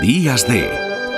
[0.00, 0.66] Días de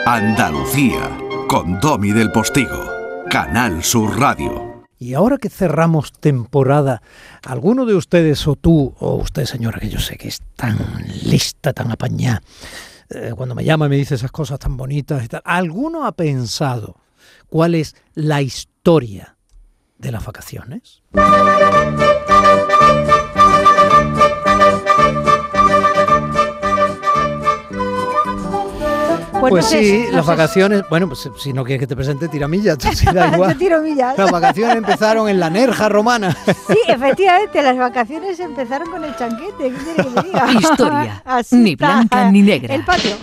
[0.07, 1.17] Andalucía
[1.49, 2.91] con Domi del Postigo,
[3.31, 4.83] Canal Sur Radio.
[4.99, 7.01] Y ahora que cerramos temporada,
[7.45, 10.79] ¿alguno de ustedes o tú o usted señora que yo sé que es tan
[11.23, 12.43] lista, tan apañada,
[13.11, 16.11] eh, cuando me llama y me dice esas cosas tan bonitas y tal, ¿alguno ha
[16.11, 16.97] pensado
[17.49, 19.37] cuál es la historia
[19.97, 21.03] de las vacaciones?
[29.53, 33.29] Pues sí, las vacaciones, bueno, pues si no quieres que te presente tiramillas, si da
[33.29, 33.57] igual.
[34.17, 36.37] Las vacaciones empezaron en la Nerja romana.
[36.47, 39.73] Sí, efectivamente, las vacaciones empezaron con el chanquete.
[39.73, 40.53] ¿Qué que diga?
[40.61, 42.75] Historia, ni blanca ni negra.
[42.75, 43.17] El patio.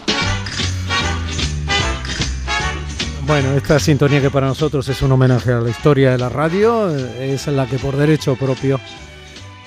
[3.26, 6.90] Bueno, esta sintonía que para nosotros es un homenaje a la historia de la radio,
[6.90, 8.80] eh, es la que por derecho propio,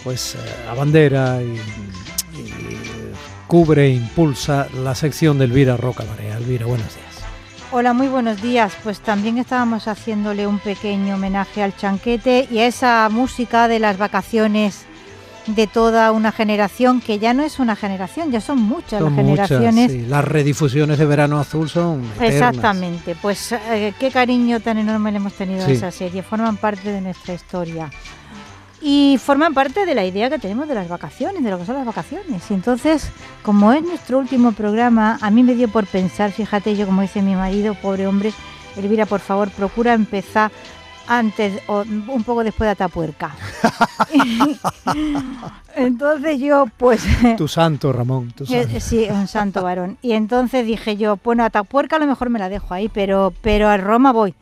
[0.02, 1.60] pues, eh, abandera y
[3.52, 6.38] cubre e impulsa la sección de Elvira Roca Marea.
[6.38, 7.14] Elvira, buenos días.
[7.70, 8.72] Hola, muy buenos días.
[8.82, 13.98] Pues también estábamos haciéndole un pequeño homenaje al chanquete y a esa música de las
[13.98, 14.86] vacaciones
[15.46, 20.08] de toda una generación, que ya no es una generación, ya son muchas las generaciones.
[20.08, 22.04] Las redifusiones de Verano Azul son.
[22.22, 26.90] Exactamente, pues eh, qué cariño tan enorme le hemos tenido a esa serie, forman parte
[26.90, 27.90] de nuestra historia
[28.82, 31.76] y forman parte de la idea que tenemos de las vacaciones, de lo que son
[31.76, 32.50] las vacaciones.
[32.50, 33.10] Y entonces,
[33.42, 37.22] como es nuestro último programa, a mí me dio por pensar, fíjate, yo como dice
[37.22, 38.32] mi marido, pobre hombre,
[38.76, 40.50] Elvira, por favor, procura empezar
[41.06, 43.36] antes o un poco después de Atapuerca.
[45.76, 47.04] entonces yo, pues...
[47.36, 48.32] Tu santo, Ramón.
[48.32, 48.80] Tu santo.
[48.80, 49.96] Sí, un santo varón.
[50.02, 53.68] Y entonces dije yo, bueno, Atapuerca a lo mejor me la dejo ahí, pero, pero
[53.68, 54.34] a Roma voy.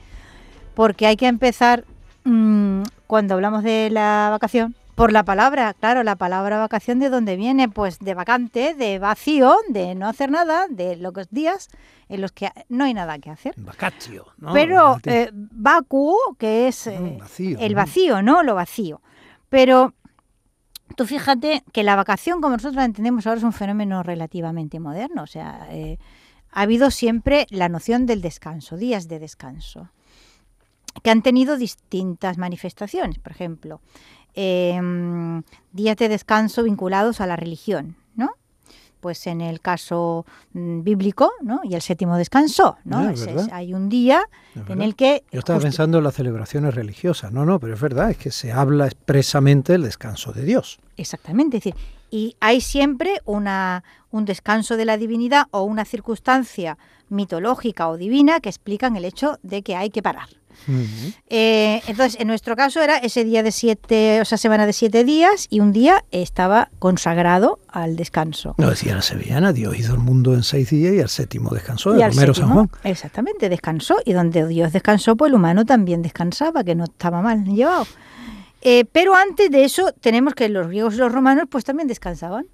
[0.75, 1.85] Porque hay que empezar
[2.25, 7.37] Mm, cuando hablamos de la vacación, por la palabra, claro, la palabra vacación de dónde
[7.37, 11.71] viene, pues de vacante, de vacío, de no hacer nada, de los días
[12.11, 13.55] en los que no hay nada que hacer.
[13.57, 14.53] Vacatio, ¿no?
[14.53, 18.43] Pero eh, vacuo, que es mm, eh, el vacío, ¿no?
[18.43, 19.01] Lo vacío.
[19.49, 19.95] Pero
[20.97, 25.23] tú fíjate que la vacación, como nosotros la entendemos ahora, es un fenómeno relativamente moderno.
[25.23, 25.99] O sea, eh,
[26.53, 29.89] ha habido siempre la noción del descanso, días de descanso
[31.03, 33.81] que han tenido distintas manifestaciones, por ejemplo,
[34.35, 35.43] em,
[35.73, 38.31] días de descanso vinculados a la religión, ¿no?
[39.01, 41.61] Pues en el caso mm, bíblico, ¿no?
[41.65, 43.13] Y el séptimo descanso, ¿no?
[43.53, 44.23] hay un día
[44.69, 45.25] en el que...
[45.33, 48.53] Yo estaba pensando en las celebraciones religiosas, no, no, pero es verdad, es que se
[48.53, 50.81] habla expresamente del descanso de Dios.
[50.97, 51.81] Exactamente, es decir,
[52.11, 56.77] y hay siempre una, un descanso de la divinidad o una circunstancia
[57.09, 60.40] mitológica o divina que explican el hecho de que hay que parar.
[61.29, 65.05] Eh, entonces, en nuestro caso era ese día de siete, o sea, semana de siete
[65.05, 68.55] días y un día estaba consagrado al descanso.
[68.59, 71.95] No decía la sevillana, Dios hizo el mundo en seis días y al séptimo descansó,
[71.95, 72.71] el primero San Juan.
[72.85, 77.45] Exactamente, descansó y donde Dios descansó, pues el humano también descansaba, que no estaba mal
[77.45, 77.87] llevado.
[78.63, 82.47] Eh, pero antes de eso tenemos que los griegos y los romanos pues también descansaban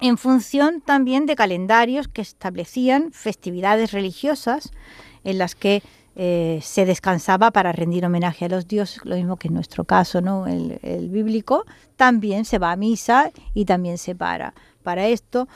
[0.00, 4.72] en función también de calendarios que establecían festividades religiosas
[5.22, 5.82] en las que
[6.16, 10.20] eh, se descansaba para rendir homenaje a los dioses, lo mismo que en nuestro caso,
[10.20, 10.46] ¿no?
[10.46, 11.64] el, bíblico,
[11.96, 14.54] también se va a misa y también se para
[14.84, 15.48] para esto.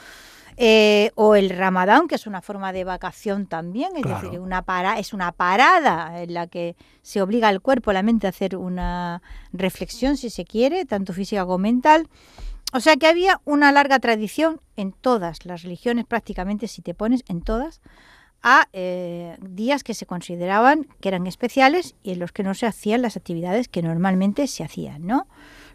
[0.61, 4.99] Eh, o el ramadán, que es una forma de vacación también, es decir, una para,
[4.99, 8.57] es una parada en la que se obliga al cuerpo, a la mente a hacer
[8.57, 12.09] una reflexión, si se quiere, tanto física como mental.
[12.73, 17.23] O sea que había una larga tradición en todas las religiones, prácticamente si te pones
[17.29, 17.81] en todas,
[18.43, 22.67] a eh, días que se consideraban que eran especiales y en los que no se
[22.67, 25.27] hacían las actividades que normalmente se hacían, ¿no?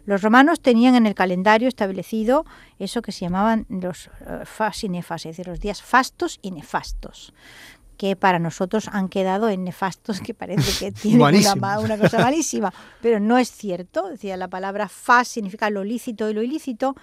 [0.06, 2.44] Los romanos tenían en el calendario establecido
[2.78, 6.50] eso que se llamaban los uh, fas y nefas, es decir, los días fastos y
[6.50, 7.32] nefastos,
[7.96, 12.72] que para nosotros han quedado en nefastos, que parece que tienen una, una, cosa malísima,
[13.00, 14.10] pero no es cierto.
[14.10, 16.96] Decía, la palabra fas significa lo lícito y lo ilícito,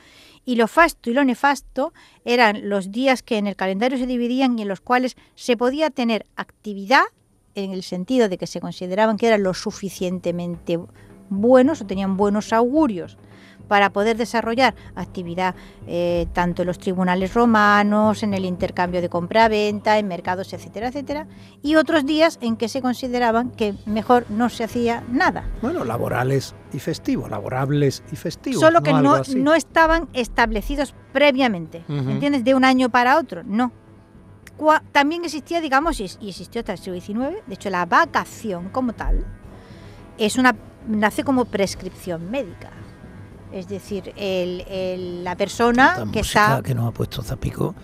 [0.45, 1.93] y lo fasto y lo nefasto
[2.25, 5.89] eran los días que en el calendario se dividían y en los cuales se podía
[5.89, 7.03] tener actividad
[7.55, 10.79] en el sentido de que se consideraban que eran lo suficientemente
[11.29, 13.17] buenos o tenían buenos augurios
[13.71, 15.55] para poder desarrollar actividad
[15.87, 21.25] eh, tanto en los tribunales romanos, en el intercambio de compra-venta, en mercados, etcétera, etcétera,
[21.61, 25.45] y otros días en que se consideraban que mejor no se hacía nada.
[25.61, 28.59] Bueno, laborales y festivos, laborables y festivos.
[28.59, 32.43] Solo que no, no, estaban establecidos previamente, ¿entiendes?
[32.43, 33.71] De un año para otro, no.
[34.91, 39.25] También existía, digamos, y existió hasta el siglo XIX, de hecho la vacación como tal,
[40.17, 40.57] es una
[40.89, 42.69] nace como prescripción médica.
[43.51, 46.61] Es decir, el, la persona que está...
[46.63, 47.75] que nos ha puesto Zapico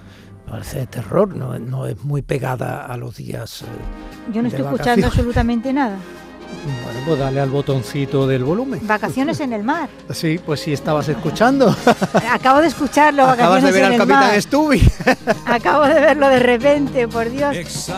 [0.49, 3.63] parece de terror, no, no es muy pegada a los días.
[3.63, 3.65] Eh,
[4.33, 5.97] Yo no estoy escuchando absolutamente nada.
[6.83, 8.79] Bueno, pues dale al botoncito del volumen.
[8.83, 9.89] Vacaciones en el mar.
[10.13, 11.75] Sí, pues sí estabas escuchando.
[12.31, 13.25] Acabo de escucharlo.
[13.25, 14.81] Acabas de ver al capitán Stubby.
[15.45, 17.89] Acabo de verlo de repente, por Dios.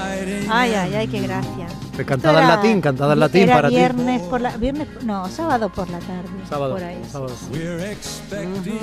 [0.50, 1.58] Ay, ay, ay, qué gracia.
[2.05, 5.99] Cantada en latín, cantada en latín para viernes Por la, viernes, no, sábado por la
[5.99, 6.29] tarde.
[6.47, 7.01] Sábado, por ahí.
[7.09, 7.33] sábado.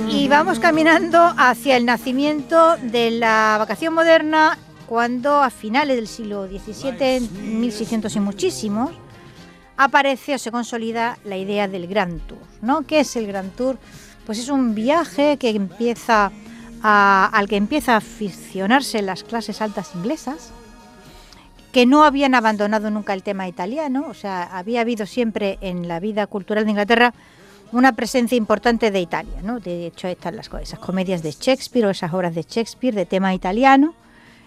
[0.09, 6.47] Y vamos caminando hacia el nacimiento de la vacación moderna cuando a finales del siglo
[6.47, 8.91] XVII, 1600 y muchísimos,
[9.75, 12.39] aparece o se consolida la idea del Grand Tour.
[12.61, 12.83] ¿no?
[12.83, 13.77] ¿Qué es el Grand Tour?
[14.25, 16.31] Pues es un viaje que empieza
[16.83, 20.51] al que empieza a aficionarse las clases altas inglesas,
[21.71, 25.99] que no habían abandonado nunca el tema italiano, o sea, había habido siempre en la
[25.99, 27.13] vida cultural de Inglaterra
[27.71, 29.59] una presencia importante de Italia, ¿no?
[29.59, 33.33] De hecho, están las, esas comedias de Shakespeare o esas obras de Shakespeare de tema
[33.33, 33.93] italiano,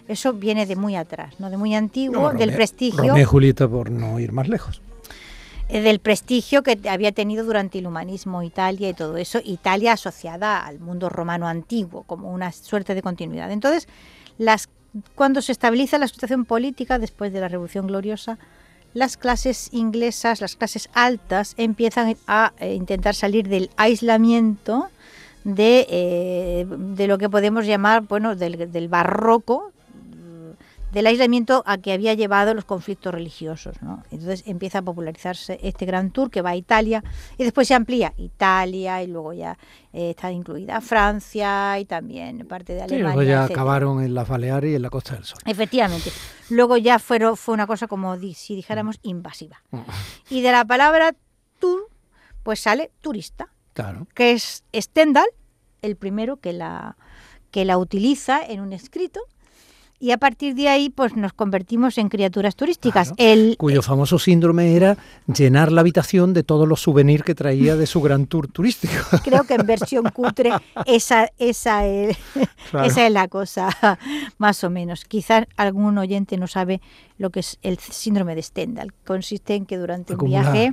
[0.08, 1.50] eso viene de muy atrás, ¿no?
[1.50, 3.08] De muy antiguo, del prestigio.
[3.08, 4.81] Romeo Julieta, por no ir más lejos.
[5.69, 10.67] Eh, del prestigio que había tenido durante el humanismo Italia y todo eso, Italia asociada
[10.67, 13.52] al mundo romano antiguo, como una suerte de continuidad.
[13.52, 13.87] Entonces,
[14.37, 14.69] las,
[15.15, 18.39] cuando se estabiliza la situación política después de la Revolución Gloriosa,
[18.93, 24.89] las clases inglesas, las clases altas, empiezan a eh, intentar salir del aislamiento
[25.45, 29.73] de, eh, de lo que podemos llamar, bueno, del, del barroco,
[30.93, 33.81] del aislamiento a que había llevado los conflictos religiosos.
[33.83, 34.03] ¿no?
[34.11, 37.03] Entonces empieza a popularizarse este gran tour que va a Italia
[37.39, 39.59] y después se amplía Italia y luego ya
[39.93, 43.15] eh, está incluida Francia y también parte de Alemania.
[43.15, 45.39] luego ya acabaron en las Baleares y en la Costa del Sol.
[45.45, 46.11] Efectivamente.
[46.51, 49.63] Luego ya fueron, fue una cosa como si dijéramos invasiva.
[49.71, 49.81] Mm.
[50.31, 51.15] Y de la palabra
[51.59, 51.89] tour,
[52.43, 53.49] pues sale turista.
[53.73, 54.07] Claro.
[54.15, 55.29] Que es Stendhal,
[55.83, 56.97] el primero que la,
[57.51, 59.21] que la utiliza en un escrito
[60.00, 63.12] y a partir de ahí pues nos convertimos en criaturas turísticas.
[63.19, 67.87] el, cuyo famoso síndrome era llenar la habitación de todos los souvenirs que traía de
[67.87, 68.94] su gran tour turístico.
[69.25, 70.52] Creo que en versión cutre
[70.87, 72.17] esa, esa, es,
[72.82, 73.69] esa es la cosa,
[74.38, 75.05] más o menos.
[75.05, 76.81] Quizás algún oyente no sabe
[77.19, 78.94] lo que es el síndrome de Stendhal.
[79.05, 80.73] Consiste en que durante un viaje...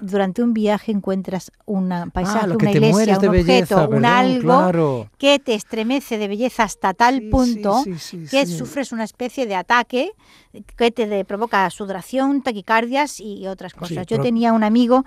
[0.00, 5.54] durante un viaje encuentras un ah, paisaje, una iglesia, un objeto, un algo que te
[5.54, 7.82] estremece de belleza hasta tal punto
[8.30, 10.12] que sufres una especie de ataque
[10.76, 14.06] que te provoca sudoración, taquicardias y otras cosas.
[14.06, 15.04] Yo tenía un amigo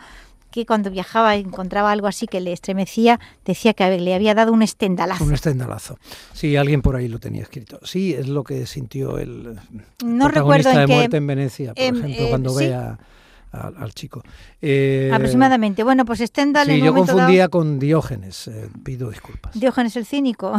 [0.56, 4.62] que cuando viajaba encontraba algo así que le estremecía, decía que le había dado un
[4.62, 5.25] estendalazo.
[5.25, 5.98] Un estendalazo.
[6.31, 7.78] Sí, alguien por ahí lo tenía escrito.
[7.83, 9.60] Sí, es lo que sintió el,
[10.06, 12.98] no recuerdo en de muerte en Venecia, por ejemplo, eh, cuando ve a
[13.56, 14.22] al, chico.
[14.62, 15.84] Eh, Aproximadamente.
[15.84, 16.68] Bueno, pues Stendhal.
[16.68, 19.57] Sí, yo confundía con Diógenes, eh, pido disculpas.
[19.60, 20.54] Diógenes el cínico.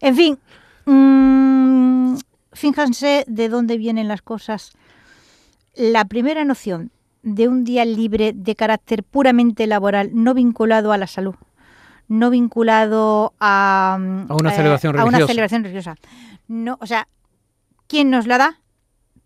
[0.00, 0.38] en fin,
[0.86, 2.16] mmm,
[2.52, 4.72] fíjense de dónde vienen las cosas.
[5.74, 6.90] La primera noción
[7.22, 11.34] de un día libre de carácter puramente laboral, no vinculado a la salud,
[12.08, 13.98] no vinculado a,
[14.28, 15.16] a una, celebración, religiosa.
[15.16, 15.94] a una celebración religiosa.
[16.48, 17.08] No, o sea,
[17.86, 18.60] ¿quién nos la da?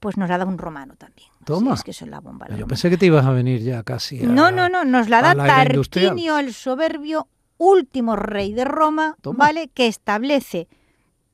[0.01, 1.32] Pues nos la da un romano también.
[1.45, 1.75] Toma.
[1.75, 2.49] es que son la bomba.
[2.57, 4.21] Yo pensé que te ibas a venir ya casi.
[4.21, 7.29] no, no, no, nos la da Tarquinio el soberbio,
[7.59, 9.69] último rey de Roma, ¿vale?
[9.69, 10.69] Que establece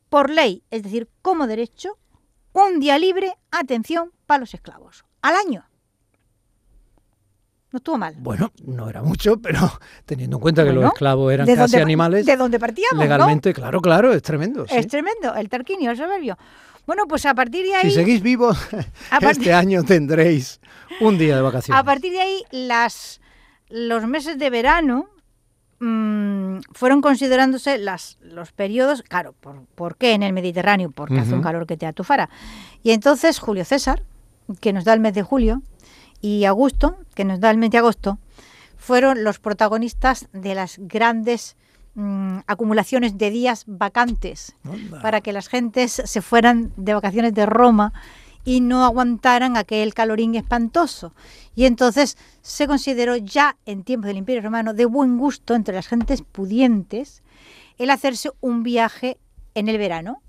[0.09, 1.99] por ley, es decir, como derecho,
[2.53, 5.68] un día libre, atención, para los esclavos, al año.
[7.71, 8.15] No estuvo mal.
[8.19, 9.61] Bueno, no era mucho, pero
[10.07, 12.25] teniendo en cuenta que los esclavos eran casi animales.
[12.25, 12.99] ¿De dónde partíamos?
[12.99, 14.65] Legalmente, claro, claro, es tremendo.
[14.71, 16.39] Es tremendo, el Tarquinio, el soberbio.
[16.87, 17.91] Bueno, pues a partir de ahí...
[17.91, 18.59] Si seguís vivos,
[19.21, 20.61] este año tendréis
[21.01, 21.79] un día de vacaciones.
[21.79, 23.21] A partir de ahí, las,
[23.69, 25.11] los meses de verano
[25.81, 29.03] mm, fueron considerándose las, los periodos...
[29.03, 29.35] Claro,
[29.75, 30.91] ¿por, qué en el Mediterráneo?
[30.91, 32.31] Porque hace un calor que te atufara.
[32.83, 34.03] Y entonces Julio César,
[34.61, 35.61] que nos da el mes de julio,
[36.21, 38.19] y Augusto, que nos da el mes de agosto,
[38.77, 41.57] fueron los protagonistas de las grandes
[42.01, 44.55] Mm, acumulaciones de días vacantes
[45.03, 47.93] para que las gentes se fueran de vacaciones de Roma
[48.45, 51.13] y no aguantaran aquel calorín espantoso.
[51.57, 55.89] Y entonces se consideró ya en tiempos del Imperio Romano de buen gusto entre las
[55.89, 57.25] gentes pudientes
[57.79, 59.19] el hacerse un viaje
[59.57, 60.23] en el verano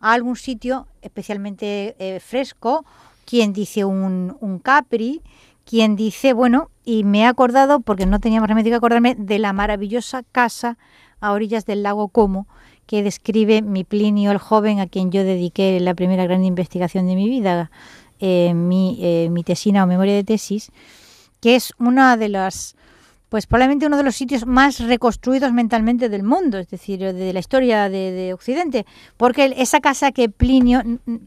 [0.00, 2.84] a algún sitio especialmente eh, fresco,
[3.24, 5.22] quien dice un, un Capri,
[5.64, 9.52] quien dice, bueno, y me he acordado, porque no teníamos remedio que acordarme, de la
[9.52, 10.78] maravillosa casa
[11.20, 12.46] a orillas del lago Como,
[12.86, 17.14] que describe mi Plinio el joven, a quien yo dediqué la primera gran investigación de
[17.14, 17.70] mi vida,
[18.18, 20.70] eh, mi, eh, mi tesina o memoria de tesis,
[21.40, 22.76] que es una de las
[23.28, 27.40] pues probablemente uno de los sitios más reconstruidos mentalmente del mundo, es decir, de la
[27.40, 28.84] historia de, Occidente,
[29.16, 30.82] porque esa casa que Plinio,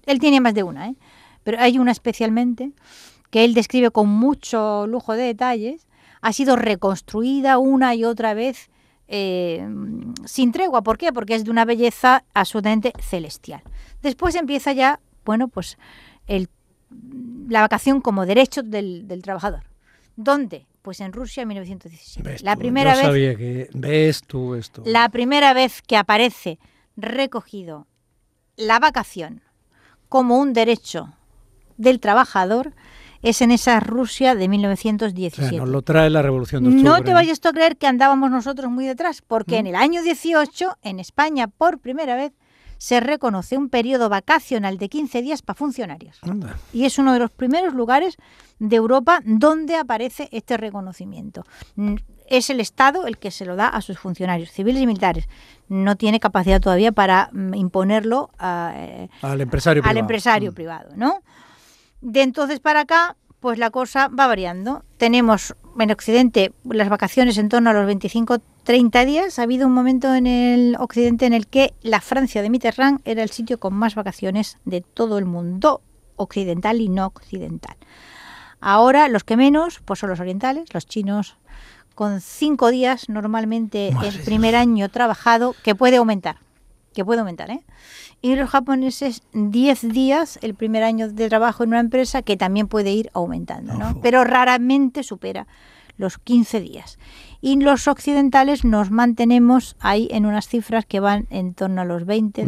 [0.06, 0.96] él tiene más de una, ¿eh?
[1.46, 2.72] Pero hay una especialmente
[3.30, 5.88] que él describe con mucho lujo de detalles,
[6.22, 8.70] ha sido reconstruida una y otra vez
[9.08, 9.64] eh,
[10.26, 10.82] sin tregua.
[10.82, 11.14] ¿Por qué?
[11.14, 13.62] Porque es de una belleza absolutamente celestial.
[14.02, 15.78] Después empieza ya, bueno, pues
[16.26, 16.50] el,
[17.48, 19.66] la vacación como derecho del, del trabajador.
[20.16, 20.66] ¿Dónde?
[20.82, 22.44] Pues en Rusia en 1917.
[22.44, 24.82] la primera vez, que ves tú esto.
[24.84, 26.58] La primera vez que aparece
[26.98, 27.86] recogido
[28.56, 29.44] la vacación
[30.10, 31.14] como un derecho
[31.78, 32.74] del trabajador
[33.22, 35.58] es en esa Rusia de 1917.
[35.58, 38.86] nos lo trae la Revolución de No te vayas a creer que andábamos nosotros muy
[38.86, 42.34] detrás, porque en el año 18, en España, por primera vez,
[42.78, 46.20] se reconoce un periodo vacacional de 15 días para funcionarios.
[46.74, 48.18] Y es uno de los primeros lugares
[48.60, 51.44] de Europa donde aparece este reconocimiento.
[52.28, 55.28] Es el Estado el que se lo da a sus funcionarios, civiles y militares.
[55.68, 59.92] No tiene capacidad todavía para mm, imponerlo eh, al empresario privado.
[59.92, 60.56] Al empresario mm.
[60.56, 61.22] privado, ¿no?
[62.06, 64.84] De entonces para acá, pues la cosa va variando.
[64.98, 69.74] Tenemos en Occidente las vacaciones en torno a los 25 30 días ha habido un
[69.74, 73.74] momento en el occidente en el que la Francia de Mitterrand era el sitio con
[73.74, 75.82] más vacaciones de todo el mundo
[76.16, 77.76] occidental y no occidental.
[78.60, 81.38] Ahora los que menos pues son los orientales, los chinos
[81.96, 86.38] con cinco días normalmente el primer año trabajado que puede aumentar,
[86.96, 87.64] que puede aumentar, ¿eh?
[88.22, 92.68] Y los japoneses 10 días el primer año de trabajo en una empresa que también
[92.68, 94.00] puede ir aumentando, ¿no?
[94.02, 95.46] Pero raramente supera
[95.98, 96.98] los 15 días
[97.46, 102.04] y los occidentales nos mantenemos ahí en unas cifras que van en torno a los
[102.04, 102.44] 20,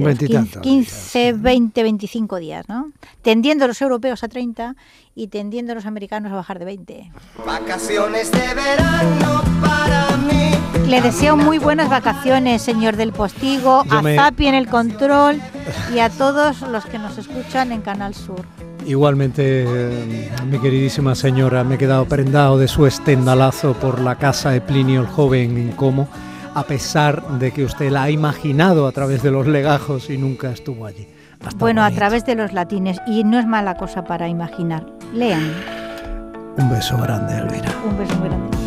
[0.60, 2.92] 15, 20, 25 días, ¿no?
[3.22, 4.76] Tendiendo los europeos a 30
[5.14, 7.12] y tendiendo los americanos a bajar de 20.
[7.46, 10.50] Vacaciones de verano para mí.
[10.88, 15.40] Le deseo muy buenas vacaciones, señor del Postigo, a Zapi en el control
[15.94, 18.48] y a todos los que nos escuchan en Canal Sur.
[18.88, 24.52] Igualmente, eh, mi queridísima señora, me he quedado prendado de su estendalazo por la casa
[24.52, 26.08] de Plinio el Joven en Como,
[26.56, 30.52] a pesar de que usted la ha imaginado a través de los legajos y nunca
[30.52, 31.06] estuvo allí.
[31.58, 34.86] bueno, a través de los latines, y no es mala cosa para imaginar.
[35.14, 35.52] Lean.
[36.58, 37.70] Un beso grande, Elvira.
[37.86, 38.67] Un beso muy grande.